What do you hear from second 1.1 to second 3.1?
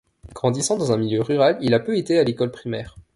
rural, il a peu été à l'école primaire.